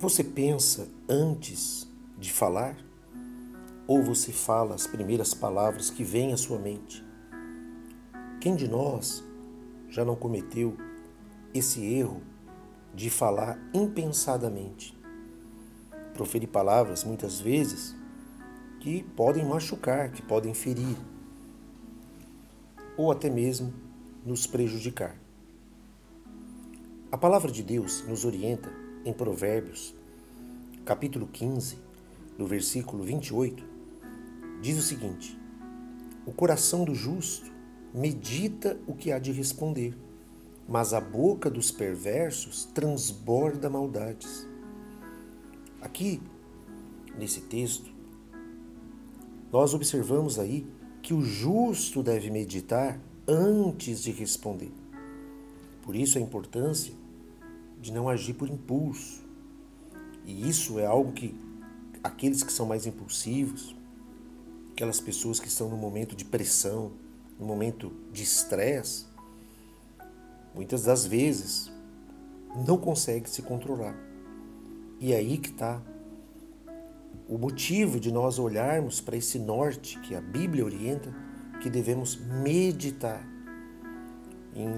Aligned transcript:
Você 0.00 0.22
pensa 0.22 0.88
antes 1.08 1.84
de 2.16 2.32
falar? 2.32 2.76
Ou 3.84 4.00
você 4.00 4.30
fala 4.30 4.76
as 4.76 4.86
primeiras 4.86 5.34
palavras 5.34 5.90
que 5.90 6.04
vêm 6.04 6.32
à 6.32 6.36
sua 6.36 6.56
mente? 6.56 7.04
Quem 8.40 8.54
de 8.54 8.68
nós 8.68 9.24
já 9.88 10.04
não 10.04 10.14
cometeu 10.14 10.76
esse 11.52 11.84
erro 11.84 12.22
de 12.94 13.10
falar 13.10 13.58
impensadamente? 13.74 14.96
Proferir 16.14 16.48
palavras, 16.48 17.02
muitas 17.02 17.40
vezes, 17.40 17.96
que 18.78 19.02
podem 19.02 19.44
machucar, 19.44 20.12
que 20.12 20.22
podem 20.22 20.54
ferir, 20.54 20.96
ou 22.96 23.10
até 23.10 23.28
mesmo 23.28 23.74
nos 24.24 24.46
prejudicar. 24.46 25.16
A 27.10 27.18
palavra 27.18 27.50
de 27.50 27.64
Deus 27.64 28.06
nos 28.06 28.24
orienta 28.24 28.70
em 29.08 29.12
Provérbios, 29.14 29.94
capítulo 30.84 31.26
15, 31.26 31.78
no 32.36 32.46
versículo 32.46 33.02
28, 33.02 33.64
diz 34.60 34.78
o 34.78 34.82
seguinte: 34.82 35.38
O 36.26 36.32
coração 36.32 36.84
do 36.84 36.94
justo 36.94 37.50
medita 37.94 38.78
o 38.86 38.94
que 38.94 39.10
há 39.10 39.18
de 39.18 39.32
responder, 39.32 39.96
mas 40.68 40.92
a 40.92 41.00
boca 41.00 41.48
dos 41.48 41.70
perversos 41.70 42.66
transborda 42.66 43.70
maldades. 43.70 44.46
Aqui, 45.80 46.20
nesse 47.18 47.40
texto, 47.40 47.90
nós 49.50 49.72
observamos 49.72 50.38
aí 50.38 50.66
que 51.00 51.14
o 51.14 51.22
justo 51.22 52.02
deve 52.02 52.30
meditar 52.30 53.00
antes 53.26 54.02
de 54.02 54.10
responder. 54.10 54.72
Por 55.82 55.96
isso 55.96 56.18
a 56.18 56.20
importância 56.20 56.92
de 57.80 57.92
não 57.92 58.08
agir 58.08 58.34
por 58.34 58.48
impulso. 58.48 59.22
E 60.24 60.48
isso 60.48 60.78
é 60.78 60.86
algo 60.86 61.12
que 61.12 61.34
aqueles 62.02 62.42
que 62.42 62.52
são 62.52 62.66
mais 62.66 62.86
impulsivos, 62.86 63.74
aquelas 64.72 65.00
pessoas 65.00 65.40
que 65.40 65.48
estão 65.48 65.68
no 65.68 65.76
momento 65.76 66.14
de 66.14 66.24
pressão, 66.24 66.92
no 67.38 67.46
momento 67.46 67.92
de 68.12 68.22
estresse, 68.22 69.06
muitas 70.54 70.84
das 70.84 71.06
vezes 71.06 71.70
não 72.66 72.76
conseguem 72.76 73.26
se 73.26 73.42
controlar. 73.42 73.94
E 75.00 75.12
é 75.12 75.16
aí 75.16 75.38
que 75.38 75.50
está 75.50 75.80
o 77.28 77.36
motivo 77.36 78.00
de 78.00 78.10
nós 78.10 78.38
olharmos 78.38 79.00
para 79.00 79.16
esse 79.16 79.38
norte 79.38 79.98
que 80.00 80.14
a 80.14 80.20
Bíblia 80.20 80.64
orienta, 80.64 81.14
que 81.60 81.68
devemos 81.68 82.16
meditar. 82.16 83.26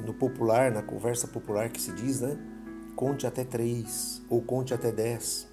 no 0.04 0.12
popular, 0.12 0.70
na 0.70 0.82
conversa 0.82 1.26
popular 1.26 1.70
que 1.70 1.80
se 1.80 1.92
diz, 1.92 2.20
né? 2.20 2.36
Conte 3.00 3.26
até 3.26 3.44
três 3.44 4.20
ou 4.28 4.42
conte 4.42 4.74
até 4.74 4.92
dez, 4.92 5.48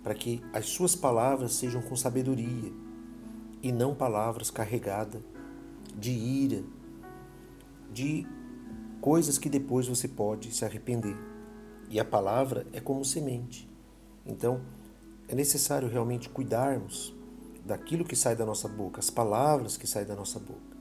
para 0.00 0.14
que 0.14 0.40
as 0.52 0.66
suas 0.66 0.94
palavras 0.94 1.54
sejam 1.54 1.82
com 1.82 1.96
sabedoria 1.96 2.72
e 3.60 3.72
não 3.72 3.96
palavras 3.96 4.48
carregadas 4.48 5.20
de 5.98 6.12
ira, 6.12 6.62
de 7.92 8.24
coisas 9.00 9.38
que 9.38 9.50
depois 9.50 9.88
você 9.88 10.06
pode 10.06 10.54
se 10.54 10.64
arrepender. 10.64 11.16
E 11.88 11.98
a 11.98 12.04
palavra 12.04 12.64
é 12.72 12.78
como 12.78 13.04
semente. 13.04 13.68
Então, 14.24 14.60
é 15.26 15.34
necessário 15.34 15.88
realmente 15.88 16.28
cuidarmos 16.28 17.12
daquilo 17.66 18.04
que 18.04 18.14
sai 18.14 18.36
da 18.36 18.46
nossa 18.46 18.68
boca, 18.68 19.00
as 19.00 19.10
palavras 19.10 19.76
que 19.76 19.84
saem 19.84 20.06
da 20.06 20.14
nossa 20.14 20.38
boca. 20.38 20.76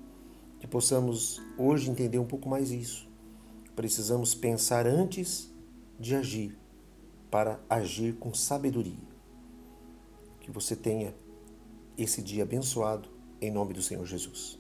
Que 0.59 0.67
possamos 0.67 1.41
hoje 1.57 1.89
entender 1.89 2.19
um 2.19 2.27
pouco 2.27 2.47
mais 2.47 2.69
isso 2.69 3.08
precisamos 3.79 4.35
pensar 4.35 4.85
antes 4.85 5.49
de 5.97 6.13
agir, 6.13 6.59
para 7.31 7.61
agir 7.69 8.13
com 8.15 8.33
sabedoria. 8.33 9.07
Que 10.41 10.51
você 10.51 10.75
tenha 10.75 11.15
esse 11.97 12.21
dia 12.21 12.43
abençoado, 12.43 13.07
em 13.39 13.49
nome 13.49 13.73
do 13.73 13.81
Senhor 13.81 14.05
Jesus. 14.05 14.59